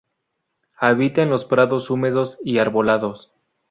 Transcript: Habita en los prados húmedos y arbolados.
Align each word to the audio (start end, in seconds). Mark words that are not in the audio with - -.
Habita 0.77 1.21
en 1.21 1.29
los 1.29 1.45
prados 1.45 1.91
húmedos 1.91 2.39
y 2.43 2.57
arbolados. 2.57 3.31